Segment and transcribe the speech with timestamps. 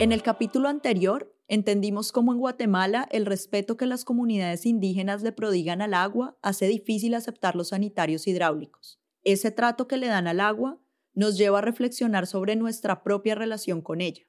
[0.00, 5.32] En el capítulo anterior, entendimos cómo en Guatemala el respeto que las comunidades indígenas le
[5.32, 9.00] prodigan al agua hace difícil aceptar los sanitarios hidráulicos.
[9.24, 10.78] Ese trato que le dan al agua
[11.14, 14.22] nos lleva a reflexionar sobre nuestra propia relación con ella.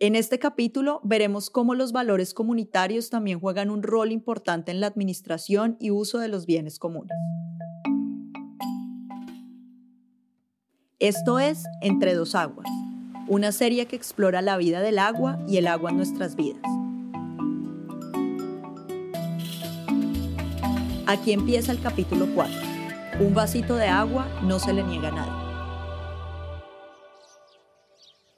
[0.00, 4.88] En este capítulo veremos cómo los valores comunitarios también juegan un rol importante en la
[4.88, 7.16] administración y uso de los bienes comunes.
[10.98, 12.68] Esto es Entre dos aguas
[13.28, 16.62] una serie que explora la vida del agua y el agua en nuestras vidas.
[21.06, 22.54] Aquí empieza el capítulo 4.
[23.20, 25.48] Un vasito de agua no se le niega a nadie.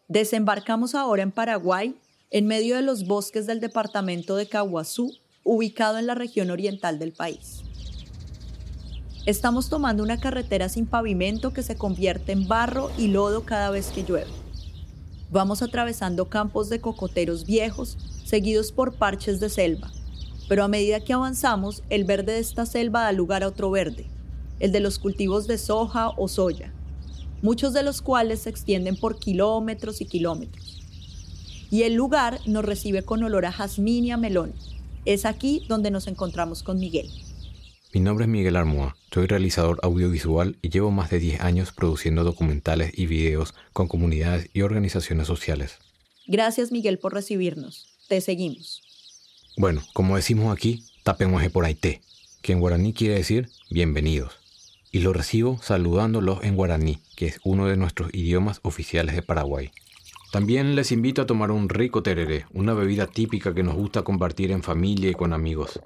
[0.08, 1.96] Desembarcamos ahora en Paraguay,
[2.30, 5.12] en medio de los bosques del departamento de Caguazú,
[5.44, 7.62] ubicado en la región oriental del país.
[9.26, 13.90] Estamos tomando una carretera sin pavimento que se convierte en barro y lodo cada vez
[13.90, 14.30] que llueve.
[15.32, 19.92] Vamos atravesando campos de cocoteros viejos, seguidos por parches de selva.
[20.48, 24.06] Pero a medida que avanzamos, el verde de esta selva da lugar a otro verde,
[24.58, 26.72] el de los cultivos de soja o soya,
[27.42, 30.82] muchos de los cuales se extienden por kilómetros y kilómetros.
[31.70, 34.52] Y el lugar nos recibe con olor a jazmín y a melón.
[35.04, 37.08] Es aquí donde nos encontramos con Miguel.
[37.92, 42.22] Mi nombre es Miguel Armoa, soy realizador audiovisual y llevo más de 10 años produciendo
[42.22, 45.78] documentales y videos con comunidades y organizaciones sociales.
[46.28, 47.88] Gracias Miguel por recibirnos.
[48.06, 48.80] Te seguimos.
[49.56, 52.00] Bueno, como decimos aquí, tapemoje por Aité,
[52.42, 54.34] que en guaraní quiere decir bienvenidos.
[54.92, 59.72] Y lo recibo saludándolos en guaraní, que es uno de nuestros idiomas oficiales de Paraguay.
[60.30, 64.52] También les invito a tomar un rico tereré, una bebida típica que nos gusta compartir
[64.52, 65.80] en familia y con amigos.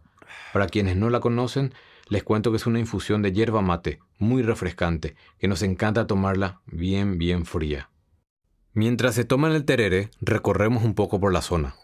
[0.52, 1.72] Para quienes no la conocen,
[2.08, 6.60] les cuento que es una infusión de hierba mate, muy refrescante, que nos encanta tomarla
[6.66, 7.90] bien, bien fría.
[8.72, 11.76] Mientras se toman el terere, recorremos un poco por la zona.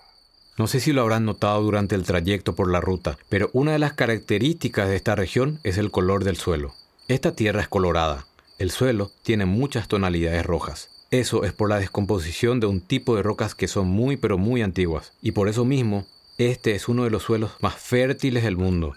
[0.58, 3.78] No sé si lo habrán notado durante el trayecto por la ruta, pero una de
[3.78, 6.74] las características de esta región es el color del suelo.
[7.08, 8.26] Esta tierra es colorada.
[8.58, 10.90] El suelo tiene muchas tonalidades rojas.
[11.10, 14.60] Eso es por la descomposición de un tipo de rocas que son muy pero muy
[14.62, 18.94] antiguas, y por eso mismo, este es uno de los suelos más fértiles del mundo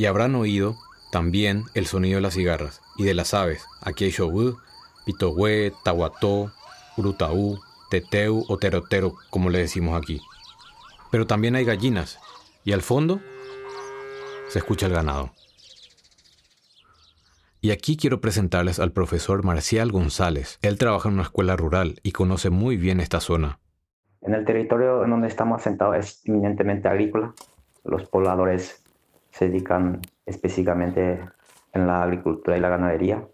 [0.00, 0.76] y habrán oído
[1.12, 3.66] también el sonido de las cigarras y de las aves.
[3.82, 4.56] Aquí hay shobú,
[5.04, 6.52] pitogüe, tahuató,
[6.96, 7.58] urutaú,
[7.90, 10.22] teteu o terotero, como le decimos aquí.
[11.10, 12.18] Pero también hay gallinas
[12.64, 13.20] y al fondo
[14.48, 15.32] se escucha el ganado.
[17.60, 20.58] Y aquí quiero presentarles al profesor Marcial González.
[20.62, 23.58] Él trabaja en una escuela rural y conoce muy bien esta zona.
[24.22, 27.34] En el territorio en donde estamos asentados es eminentemente agrícola.
[27.84, 28.82] Los pobladores
[29.30, 31.20] se dedican específicamente
[31.72, 33.26] en la agricultura y la ganadería.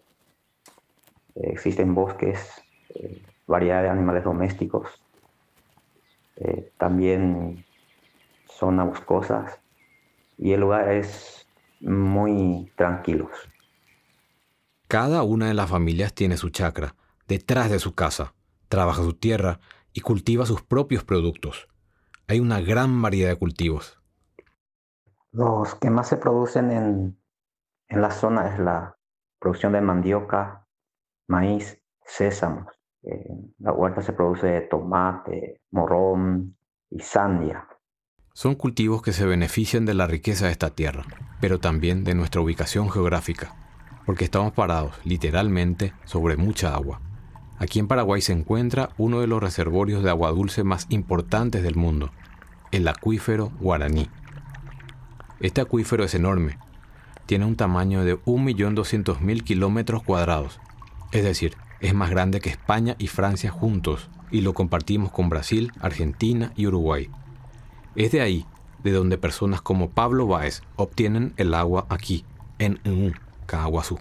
[1.35, 2.63] Eh, existen bosques,
[2.95, 4.89] eh, variedad de animales domésticos,
[6.37, 7.65] eh, también
[8.47, 9.59] zonas boscosas
[10.39, 11.47] y el lugar es
[11.81, 13.31] muy tranquilo.
[14.89, 16.95] Cada una de las familias tiene su chacra,
[17.27, 18.35] detrás de su casa,
[18.69, 19.61] trabaja su tierra
[19.93, 21.69] y cultiva sus propios productos.
[22.29, 23.99] Hay una gran variedad de cultivos.
[25.37, 27.21] Los que más se producen en,
[27.91, 28.97] la zona es la
[29.39, 30.67] producción de mandioca,
[31.29, 32.71] maíz, sésamo.
[33.03, 36.57] En la huerta se produce tomate, morrón
[36.89, 37.69] y sandia.
[38.33, 41.05] Son cultivos que se benefician de la riqueza de esta tierra,
[41.39, 43.55] pero también de nuestra ubicación geográfica,
[44.07, 47.03] porque estamos parados literalmente sobre mucha agua.
[47.59, 51.77] Aquí en Paraguay se encuentra uno de los reservorios de agua dulce más importantes del
[51.77, 52.11] mundo,
[52.73, 54.09] el acuífero guaraní.
[55.41, 56.59] Este acuífero es enorme.
[57.27, 60.61] Tiene un tamaño de 1.200.000 kilómetros cuadrados.
[61.13, 65.73] Es decir, es más grande que España y Francia juntos y lo compartimos con Brasil,
[65.81, 67.11] Argentina y Uruguay.
[67.97, 68.47] Es de ahí
[68.83, 72.25] de donde personas como Pablo Báez obtienen el agua aquí,
[72.59, 72.81] en
[73.47, 73.99] Caguazú.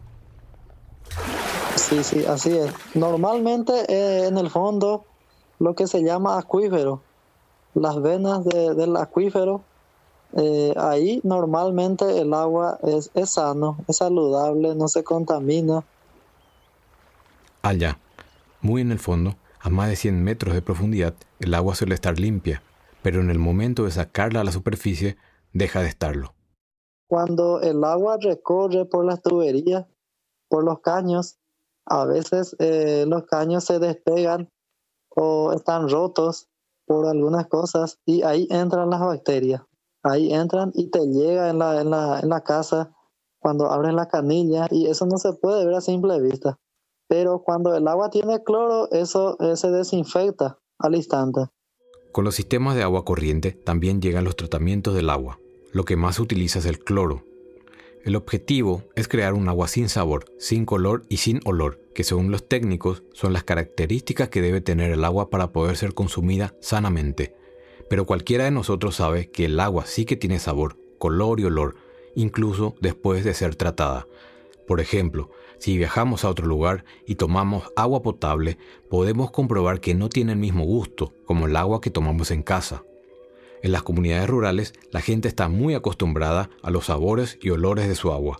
[1.75, 2.71] Sí, sí, así es.
[2.93, 5.05] Normalmente eh, en el fondo
[5.59, 7.01] lo que se llama acuífero,
[7.73, 9.61] las venas del acuífero
[10.37, 15.85] eh, ahí normalmente el agua es, es sano, es saludable, no se contamina.
[17.61, 17.97] Allá,
[18.59, 22.19] muy en el fondo, a más de 100 metros de profundidad, el agua suele estar
[22.19, 22.61] limpia,
[23.01, 25.15] pero en el momento de sacarla a la superficie,
[25.53, 26.33] deja de estarlo.
[27.07, 29.85] Cuando el agua recorre por las tuberías,
[30.49, 31.37] por los caños,
[31.85, 34.49] a veces eh, los caños se despegan
[35.09, 36.49] o están rotos
[36.85, 39.61] por algunas cosas y ahí entran las bacterias
[40.05, 42.95] ahí entran y te llega en la, en la, en la casa
[43.39, 46.57] cuando abres la canilla y eso no se puede ver a simple vista.
[47.07, 51.41] Pero cuando el agua tiene cloro, eso se desinfecta al instante.
[52.11, 55.39] Con los sistemas de agua corriente también llegan los tratamientos del agua.
[55.73, 57.23] Lo que más utiliza es el cloro.
[58.03, 62.31] El objetivo es crear un agua sin sabor, sin color y sin olor, que según
[62.31, 67.35] los técnicos son las características que debe tener el agua para poder ser consumida sanamente.
[67.89, 71.75] Pero cualquiera de nosotros sabe que el agua sí que tiene sabor, color y olor,
[72.15, 74.07] incluso después de ser tratada.
[74.67, 75.29] Por ejemplo,
[75.59, 78.57] si viajamos a otro lugar y tomamos agua potable,
[78.89, 82.83] podemos comprobar que no tiene el mismo gusto como el agua que tomamos en casa.
[83.61, 87.95] En las comunidades rurales, la gente está muy acostumbrada a los sabores y olores de
[87.95, 88.39] su agua.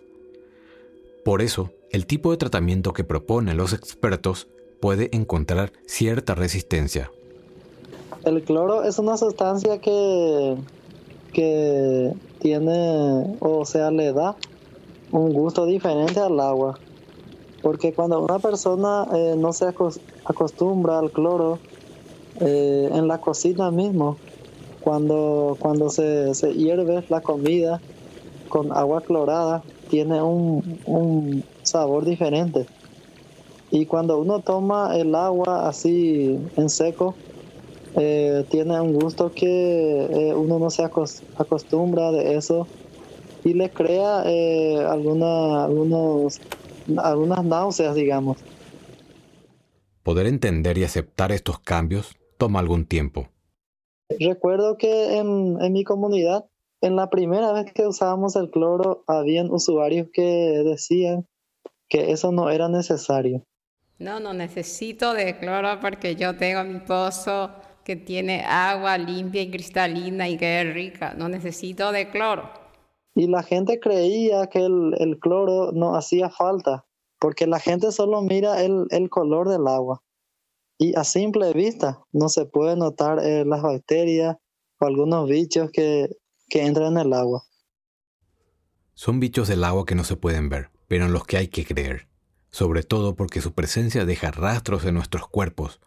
[1.24, 4.48] Por eso, el tipo de tratamiento que proponen los expertos
[4.80, 7.12] puede encontrar cierta resistencia.
[8.26, 10.56] El cloro es una sustancia que,
[11.32, 14.36] que tiene, o sea, le da
[15.12, 16.80] un gusto diferente al agua.
[17.62, 19.66] Porque cuando una persona eh, no se
[20.24, 21.60] acostumbra al cloro
[22.40, 24.18] eh, en la cocina mismo,
[24.82, 27.80] cuando, cuando se, hierve la comida
[28.50, 32.66] con agua clorada, tiene un, sabor diferente.
[33.70, 37.16] Y cuando uno toma el agua así en seco,
[37.98, 42.68] eh, tiene un gusto que uno no se acostumbra de eso
[43.44, 44.24] y le crea
[44.90, 46.40] alguna, algunos
[46.98, 48.38] algunas náuseas, digamos.
[50.04, 53.30] Poder entender y aceptar estos cambios toma algún tiempo.
[54.20, 56.46] Recuerdo que en, en mi comunidad,
[56.82, 60.22] en la primera vez que usábamos el cloro, habían usuarios que
[60.64, 61.28] decían
[61.90, 63.44] que eso no era necesario.
[63.98, 67.50] No, no necesito de cloro porque yo tengo mi pozo
[67.86, 71.14] que tiene agua limpia y cristalina y que es rica.
[71.14, 72.50] No necesito de cloro.
[73.14, 76.86] Y la gente creía que el, cloro no hacía falta,
[77.20, 80.02] porque la gente solo mira el, color del agua.
[80.80, 84.36] Y a simple vista no se puede notar eh, las bacterias
[84.80, 86.10] o algunos bichos que,
[86.50, 87.44] que entran en el agua.
[88.96, 91.66] Son bichos del agua que no se pueden ver, pero en los que hay que
[91.66, 92.08] creer,
[92.50, 95.80] sobre todo porque su presencia deja rastros en nuestros cuerpos.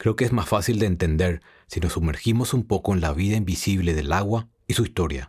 [0.00, 3.36] Creo que es más fácil de entender si nos sumergimos un poco en la vida
[3.36, 5.28] invisible del agua y su historia.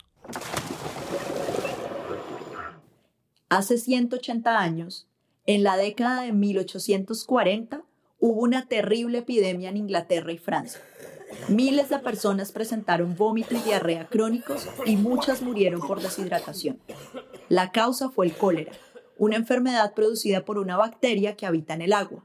[3.50, 5.10] Hace 180 años,
[5.46, 7.84] en la década de 1840,
[8.20, 10.80] hubo una terrible epidemia en Inglaterra y Francia.
[11.50, 16.80] Miles de personas presentaron vómito y diarrea crónicos y muchas murieron por deshidratación.
[17.50, 18.72] La causa fue el cólera,
[19.18, 22.24] una enfermedad producida por una bacteria que habita en el agua.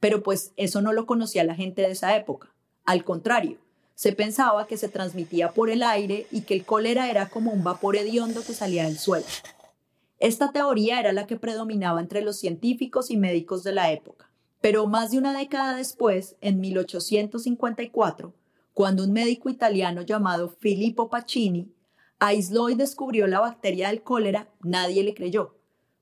[0.00, 2.54] Pero pues eso no lo conocía la gente de esa época.
[2.84, 3.58] Al contrario,
[3.94, 7.64] se pensaba que se transmitía por el aire y que el cólera era como un
[7.64, 9.26] vapor hediondo que salía del suelo.
[10.20, 14.30] Esta teoría era la que predominaba entre los científicos y médicos de la época.
[14.60, 18.34] Pero más de una década después, en 1854,
[18.74, 21.72] cuando un médico italiano llamado Filippo Pacini
[22.18, 25.56] aisló y descubrió la bacteria del cólera, nadie le creyó.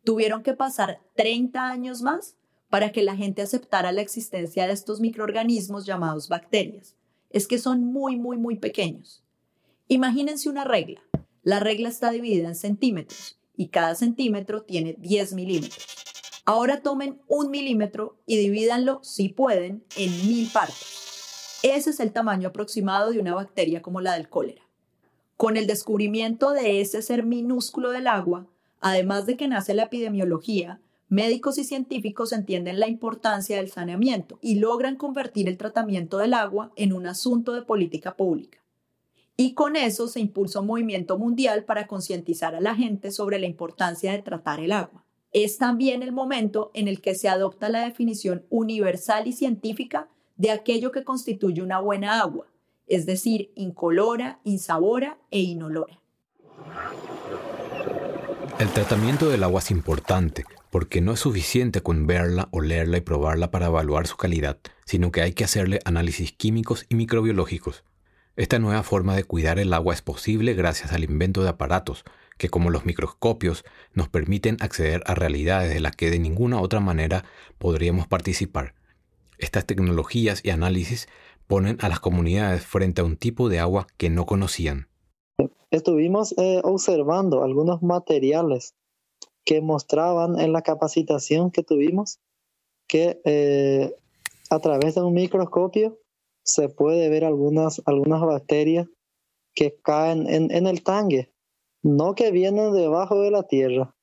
[0.04, 2.36] Tuvieron que pasar 30 años más
[2.68, 6.94] para que la gente aceptara la existencia de estos microorganismos llamados bacterias.
[7.30, 9.22] Es que son muy, muy, muy pequeños.
[9.88, 11.00] Imagínense una regla.
[11.42, 15.86] La regla está dividida en centímetros y cada centímetro tiene 10 milímetros.
[16.44, 21.58] Ahora tomen un milímetro y divídanlo, si pueden, en mil partes.
[21.62, 24.62] Ese es el tamaño aproximado de una bacteria como la del cólera.
[25.36, 28.46] Con el descubrimiento de ese ser minúsculo del agua,
[28.80, 34.56] además de que nace la epidemiología, médicos y científicos entienden la importancia del saneamiento y
[34.56, 38.58] logran convertir el tratamiento del agua en un asunto de política pública.
[39.36, 43.46] Y con eso se impulsa un movimiento mundial para concientizar a la gente sobre la
[43.46, 45.04] importancia de tratar el agua.
[45.32, 50.50] Es también el momento en el que se adopta la definición universal y científica de
[50.50, 52.46] aquello que constituye una buena agua,
[52.86, 56.00] es decir, incolora, insabora e inolora.
[58.58, 60.44] El tratamiento del agua es importante
[60.76, 65.22] porque no es suficiente con verla, olerla y probarla para evaluar su calidad, sino que
[65.22, 67.82] hay que hacerle análisis químicos y microbiológicos.
[68.36, 72.04] Esta nueva forma de cuidar el agua es posible gracias al invento de aparatos
[72.36, 73.64] que, como los microscopios,
[73.94, 77.24] nos permiten acceder a realidades de las que de ninguna otra manera
[77.56, 78.74] podríamos participar.
[79.38, 81.08] Estas tecnologías y análisis
[81.46, 84.88] ponen a las comunidades frente a un tipo de agua que no conocían.
[85.70, 88.74] Estuvimos eh, observando algunos materiales
[89.46, 92.18] que mostraban en la capacitación que tuvimos
[92.88, 93.96] que eh,
[94.50, 95.98] a través de un microscopio
[96.42, 98.88] se puede ver algunas, algunas bacterias
[99.54, 101.32] que caen en, el tanque,
[101.82, 103.94] no que vienen debajo de la tierra,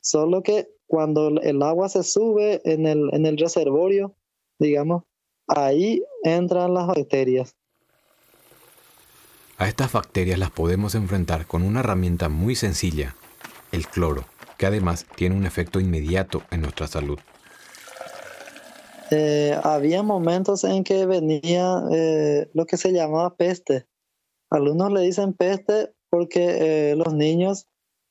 [0.00, 4.14] solo que cuando el agua se sube en el, en el reservorio,
[4.58, 5.04] digamos,
[5.46, 7.56] ahí entran las bacterias.
[9.56, 13.16] A estas bacterias las podemos enfrentar con una herramienta muy sencilla,
[13.70, 14.26] el cloro,
[14.62, 17.18] que además tiene un efecto inmediato en nuestra salud.
[19.10, 23.88] Eh, había momentos en que venía eh, lo que se llamaba peste.
[24.50, 27.66] Algunos le dicen peste porque eh, los niños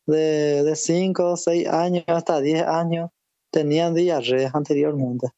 [0.07, 3.11] de 5, 6 años hasta 10 años
[3.49, 5.29] tenían diarreas anteriormente.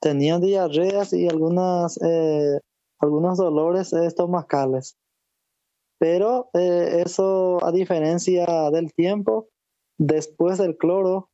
[0.00, 2.00] Tenían diarreas y algunas,
[2.98, 4.96] algunos dolores estomacales.
[5.98, 9.50] Pero eso, a diferencia del tiempo,
[9.98, 11.30] después del cloro,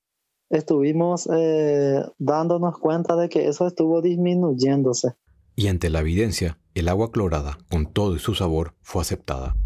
[0.50, 5.14] estuvimos eh, dándonos cuenta de que eso estuvo disminuyéndose.
[5.56, 9.56] Y ante la evidencia, el agua clorada, con todo y su sabor, fue aceptada.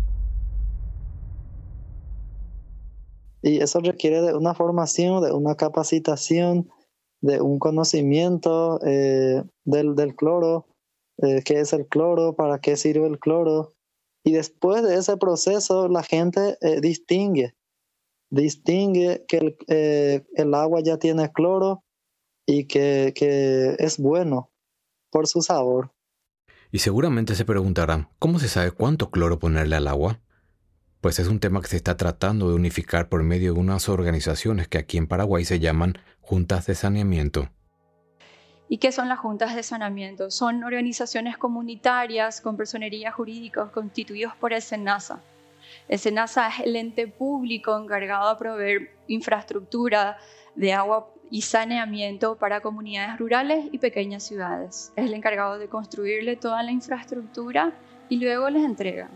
[3.42, 6.68] Y eso requiere de una formación, de una capacitación,
[7.20, 10.66] de un conocimiento eh, del, cloro,
[11.18, 13.74] eh, qué es el cloro, para qué sirve el cloro.
[14.24, 17.54] Y después de ese proceso, la gente distingue
[18.30, 21.84] distingue que eh, el, agua ya tiene cloro
[22.46, 24.50] y que, que es bueno
[25.10, 25.92] por su sabor.
[26.72, 30.20] Y seguramente se preguntarán, ¿cómo se sabe cuánto cloro ponerle al agua?
[31.00, 34.68] Pues es un tema que se está tratando de unificar por medio de unas organizaciones
[34.68, 37.48] que aquí en Paraguay se llaman juntas de saneamiento.
[38.68, 40.30] ¿Y qué son las juntas de saneamiento?
[40.30, 45.20] Son organizaciones comunitarias con personería jurídica constituidos por el SENASA,
[45.88, 50.18] el SENASA es el ente público encargado de proveer infraestructura
[50.54, 54.92] de agua y saneamiento para comunidades rurales y pequeñas ciudades.
[54.96, 57.72] Es el encargado de construirle toda la infraestructura
[58.08, 59.08] y luego les entrega.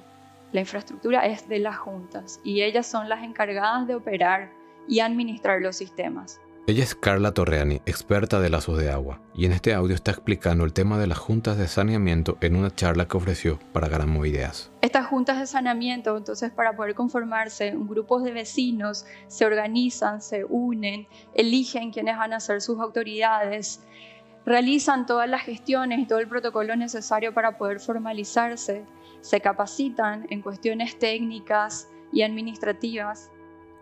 [0.53, 4.51] La infraestructura es de las juntas y ellas son las encargadas de operar
[4.89, 6.41] y administrar los sistemas.
[6.71, 10.65] Ella es Carla Torreani, experta de lazos de agua, y en este audio está explicando
[10.65, 14.71] el tema de las juntas de saneamiento en una charla que ofreció para Garamo Ideas.
[14.81, 21.09] Estas juntas de saneamiento, entonces, para poder conformarse, grupos de vecinos se organizan, se unen,
[21.35, 23.81] eligen quiénes van a ser sus autoridades,
[24.47, 28.85] realizan todas las gestiones y todo el protocolo necesario para poder formalizarse,
[29.23, 33.33] se capacitan en cuestiones técnicas y administrativas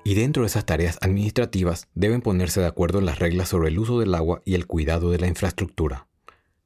[0.09, 4.00] y dentro de esas tareas administrativas deben ponerse de acuerdo las reglas sobre el uso
[4.00, 6.07] del agua y el cuidado de la infraestructura.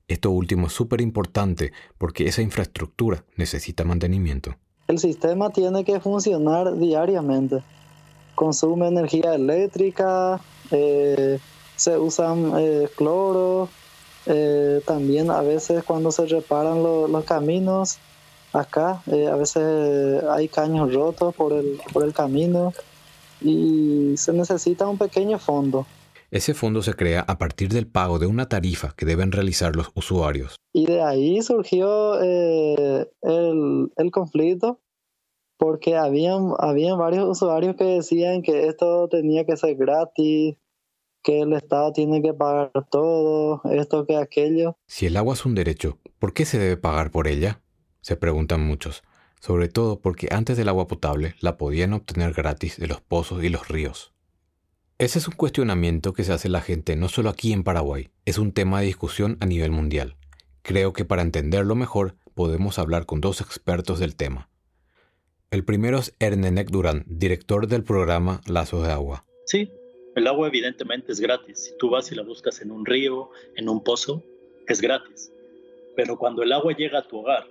[0.06, 4.54] Esto último es súper importante porque esa infraestructura necesita mantenimiento.
[4.86, 7.64] El sistema tiene que funcionar diariamente.
[8.36, 11.40] Consume energía eléctrica, eh,
[11.74, 13.68] se usan eh, cloro,
[14.26, 17.98] eh, también a veces cuando se reparan los caminos,
[18.52, 22.72] acá a veces hay caños rotos por el, por el camino
[23.44, 25.86] y se necesita un pequeño fondo.
[26.30, 29.90] Ese fondo se crea a partir del pago de una tarifa que deben realizar los
[29.94, 30.56] usuarios.
[30.72, 34.80] Y de ahí surgió eh, el, conflicto
[35.58, 40.56] porque habían, habían varios usuarios que decían que esto tenía que ser gratis,
[41.22, 44.76] que el Estado tiene que pagar todo, esto que aquello.
[44.86, 47.60] Si el agua es un derecho, ¿por qué se debe pagar por ella?
[48.00, 49.02] Se preguntan muchos
[49.42, 53.48] sobre todo porque antes del agua potable la podían obtener gratis de los pozos y
[53.48, 54.12] los ríos.
[54.98, 58.38] Ese es un cuestionamiento que se hace la gente no solo aquí en Paraguay, es
[58.38, 60.14] un tema de discusión a nivel mundial.
[60.62, 64.48] Creo que para entenderlo mejor podemos hablar con dos expertos del tema.
[65.50, 69.24] El primero es Ernenek Durán, director del programa Lazos de Agua.
[69.46, 69.72] Sí,
[70.14, 71.64] el agua evidentemente es gratis.
[71.64, 74.22] Si tú vas y la buscas en un río, en un pozo,
[74.68, 75.32] es gratis.
[75.96, 77.44] Pero cuando el agua llega a tu hogar,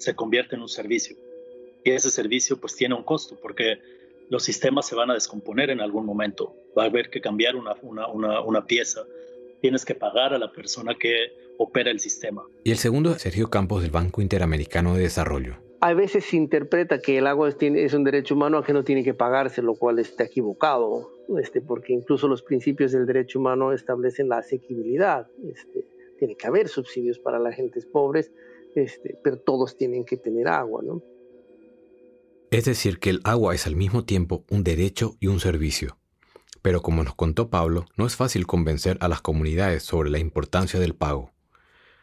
[0.00, 1.16] se convierte en un servicio.
[1.84, 3.78] Y ese servicio pues tiene un costo porque
[4.30, 6.54] los sistemas se van a descomponer en algún momento.
[6.76, 9.02] Va a haber que cambiar una, una, una, pieza.
[9.60, 12.42] Tienes que pagar a la persona que opera el sistema.
[12.64, 15.56] Y el segundo es Sergio Campos del Banco Interamericano de Desarrollo.
[15.82, 19.02] A veces se interpreta que el agua es, un derecho humano a que no tiene
[19.02, 24.28] que pagarse, lo cual está equivocado, este, porque incluso los principios del derecho humano establecen
[24.28, 25.26] la asequibilidad.
[25.42, 25.84] Este,
[26.18, 28.30] tiene que haber subsidios para las gentes pobres,
[28.74, 31.02] este, pero todos tienen que tener agua, ¿no?
[32.50, 35.98] Es decir, que el agua es al mismo tiempo un derecho y un servicio.
[36.62, 40.80] Pero como nos contó Pablo, no es fácil convencer a las comunidades sobre la importancia
[40.80, 41.32] del pago.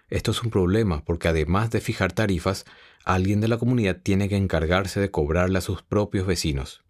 [0.09, 2.63] Esto es un problema porque además de fijar tarifas,
[3.03, 6.83] alguien de la comunidad tiene que encargarse de cobrarle a sus propios vecinos.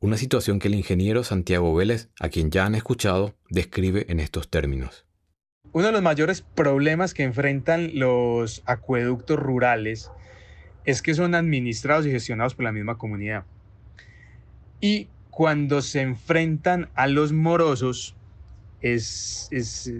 [0.00, 4.50] Una situación que el ingeniero Santiago Vélez, a quien ya han escuchado, describe en estos
[4.50, 5.06] términos.
[5.74, 10.10] Uno de los mayores problemas que enfrentan los acueductos rurales
[10.84, 13.46] es que son administrados y gestionados por la misma comunidad.
[14.82, 18.14] Y cuando se enfrentan a los morosos,
[18.82, 19.48] es,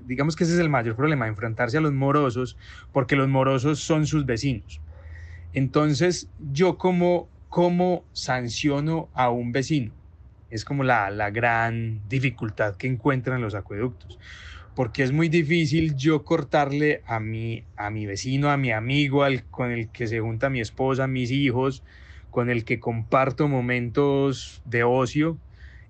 [0.07, 2.59] digamos que ese es el mayor problema, enfrentarse a los morosos,
[2.93, 4.83] porque los morosos son sus vecinos.
[5.55, 9.95] Entonces, yo como, como sanciono a un vecino,
[10.51, 14.19] es como la, la gran dificultad que encuentran los acueductos
[14.75, 19.45] porque es muy difícil yo cortarle a mi, a mi vecino, a mi amigo, al,
[19.45, 21.83] con el que se junta mi esposa, mis hijos,
[22.31, 25.39] con el que comparto momentos de ocio,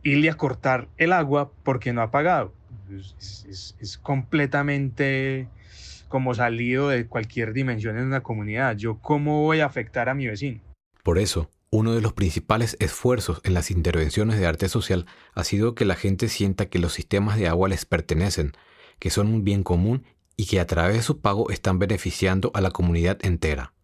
[0.03, 2.53] irle a cortar el agua porque no ha pagado.
[2.91, 5.49] Es, es, completamente
[6.09, 8.77] como salido de cualquier dimensión en una comunidad.
[8.77, 10.61] Yo cómo voy a afectar a mi vecino.
[11.03, 15.75] Por eso, uno de los principales esfuerzos en las intervenciones de arte social ha sido
[15.75, 18.53] que la gente sienta que los sistemas de agua les pertenecen,
[18.99, 20.05] que son un bien común
[20.37, 23.75] y que a través de su pago están beneficiando a la comunidad entera.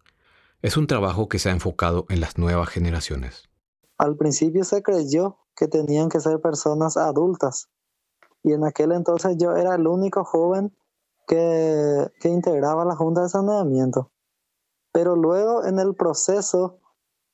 [0.61, 3.49] Es un trabajo que se ha enfocado en las nuevas generaciones.
[3.97, 7.69] Al principio se creyó que tenían que ser personas adultas
[8.43, 10.75] y en aquel entonces yo era el único joven
[11.27, 14.11] que, que integraba la Junta de Saneamiento.
[14.91, 16.79] Pero luego en el proceso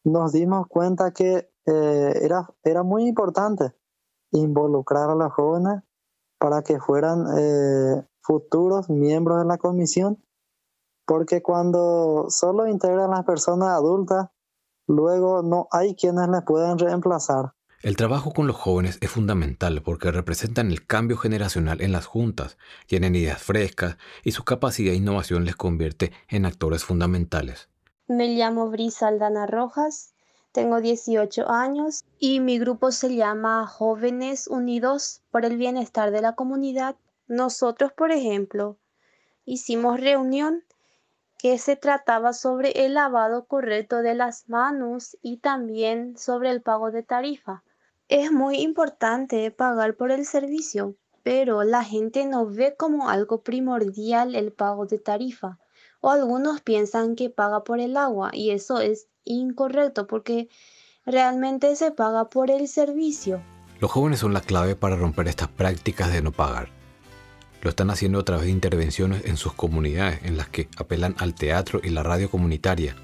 [0.04, 3.74] nos dimos cuenta que eh, era, era muy importante
[4.32, 5.84] involucrar a los jóvenes
[6.46, 10.24] para que fueran eh, futuros miembros de la comisión,
[11.04, 14.28] porque cuando solo integran las personas adultas,
[14.86, 17.54] luego no hay quienes les puedan reemplazar.
[17.82, 22.60] El trabajo con los jóvenes es fundamental porque representan el cambio generacional en las juntas,
[22.86, 27.70] tienen ideas frescas y su capacidad de innovación les convierte en actores fundamentales.
[28.08, 30.14] Me llamo Brisa Aldana Rojas,
[30.56, 36.34] tengo 18 años y mi grupo se llama Jóvenes Unidos por el Bienestar de la
[36.34, 36.96] Comunidad.
[37.28, 38.78] Nosotros, por ejemplo,
[39.44, 40.64] hicimos reunión
[41.38, 46.90] que se trataba sobre el lavado correcto de las manos y también sobre el pago
[46.90, 47.66] de tarifa.
[48.08, 54.36] Es muy importante pagar por el servicio, pero la gente no ve como algo primordial
[54.36, 55.60] el pago de tarifa.
[56.00, 60.48] O algunos piensan que paga por el agua y eso es incorrecto porque
[61.06, 63.42] realmente se paga por el servicio.
[63.80, 66.70] Los jóvenes son la clave para romper estas prácticas de no pagar.
[67.62, 71.34] Lo están haciendo a través de intervenciones en sus comunidades en las que apelan al
[71.34, 72.96] teatro y la radio comunitaria,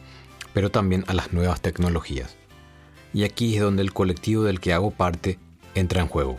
[0.54, 2.36] pero también a las nuevas tecnologías.
[3.14, 5.40] Y aquí es donde el colectivo del que hago parte
[5.76, 6.38] entra en juego.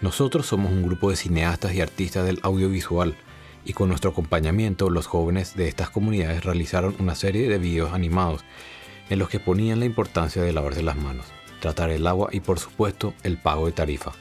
[0.00, 3.16] Nosotros somos un grupo de cineastas y artistas del audiovisual
[3.64, 8.44] y con nuestro acompañamiento los jóvenes de estas comunidades realizaron una serie de videos animados
[9.10, 11.26] en los que ponían la importancia de lavarse las manos,
[11.60, 14.12] tratar el agua y por supuesto el pago de tarifa.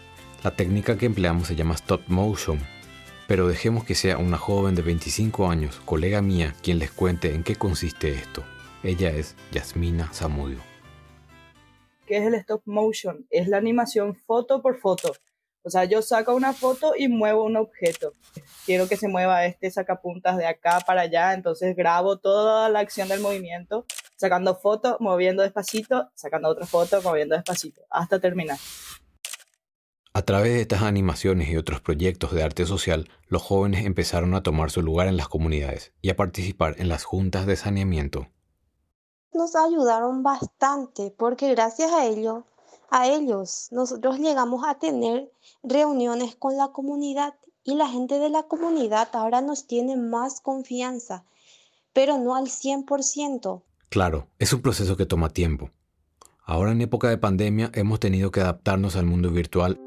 [0.43, 2.60] La técnica que empleamos se llama stop motion,
[3.28, 7.43] pero dejemos que sea una joven de 25 años, colega mía, quien les cuente en
[7.43, 8.43] qué consiste esto.
[8.84, 10.60] Ella es Yasmina Zamudio.
[12.06, 13.26] ¿Qué es el stop motion?
[13.30, 15.13] Es la animación foto por foto.
[15.63, 18.12] O sea, yo saco una foto y muevo un objeto.
[18.65, 23.08] Quiero que se mueva este sacapuntas de acá para allá, entonces grabo toda la acción
[23.08, 23.86] del movimiento,
[24.17, 28.58] sacando foto, moviendo despacito, sacando otra foto, moviendo despacito, hasta terminar.
[30.15, 34.43] A través de estas animaciones y otros proyectos de arte social, los jóvenes empezaron a
[34.43, 38.28] tomar su lugar en las comunidades y a participar en las juntas de saneamiento.
[39.34, 42.45] Nos ayudaron bastante porque gracias a ello
[42.93, 43.69] a ellos.
[43.71, 45.32] Nosotros llegamos a tener
[45.63, 51.25] reuniones con la comunidad y la gente de la comunidad ahora nos tiene más confianza,
[51.91, 53.63] pero no al 100%.
[53.89, 55.71] Claro, es un proceso que toma tiempo.
[56.45, 59.79] Ahora en época de pandemia hemos tenido que adaptarnos al mundo virtual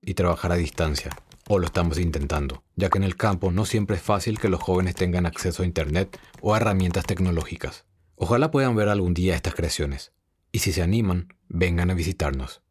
[0.00, 1.10] y trabajar a distancia,
[1.48, 4.62] o lo estamos intentando, ya que en el campo no siempre es fácil que los
[4.62, 7.84] jóvenes tengan acceso a Internet o a herramientas tecnológicas.
[8.14, 10.12] Ojalá puedan ver algún día estas creaciones
[10.52, 12.62] y si se animan, vengan a visitarnos.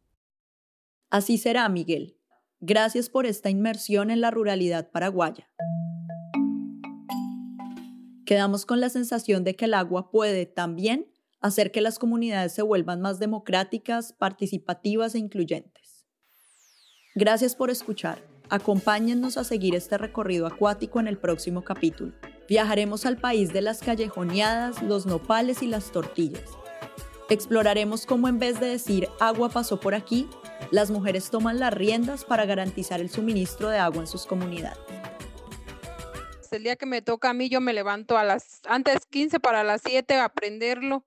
[1.10, 2.16] Así será, Miguel.
[2.60, 5.50] Gracias por esta inmersión en la ruralidad paraguaya.
[8.24, 11.08] Quedamos con la sensación de que el agua puede también
[11.40, 16.06] hacer que las comunidades se vuelvan más democráticas, participativas e incluyentes.
[17.16, 18.24] Gracias por escuchar.
[18.48, 22.12] Acompáñennos a seguir este recorrido acuático en el próximo capítulo.
[22.48, 26.61] Viajaremos al país de las callejoneadas, los nopales y las tortillas
[27.32, 30.28] Exploraremos cómo en vez de decir agua pasó por aquí,
[30.70, 34.78] las mujeres toman las riendas para garantizar el suministro de agua en sus comunidades.
[36.50, 39.64] El día que me toca a mí, yo me levanto a las antes 15 para
[39.64, 41.06] las 7 a aprenderlo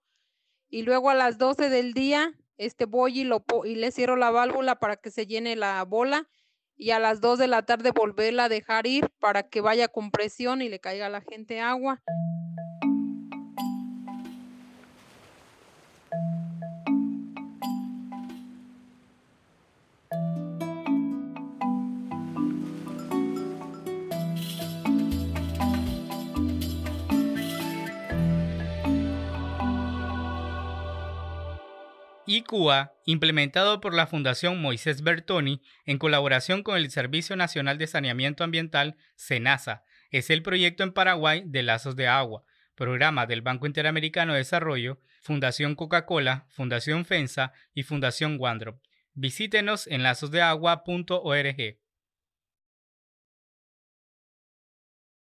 [0.67, 3.29] y luego a las 12 del día este voy y,
[3.65, 6.27] y le cierro la válvula para que se llene la bola
[6.75, 10.09] y a las 2 de la tarde volverla a dejar ir para que vaya con
[10.09, 12.01] presión y le caiga a la gente agua.
[32.27, 38.43] ICUA, implementado por la Fundación Moisés Bertoni en colaboración con el Servicio Nacional de Saneamiento
[38.43, 42.43] Ambiental, SENASA, es el proyecto en Paraguay de Lazos de Agua,
[42.75, 48.79] programa del Banco Interamericano de Desarrollo, Fundación Coca-Cola, Fundación FENSA y Fundación Wandrop.
[49.13, 51.77] Visítenos en lazosdeagua.org.